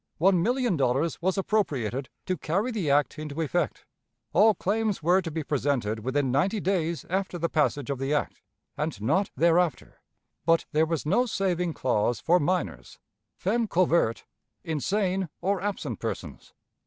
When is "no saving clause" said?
11.05-12.19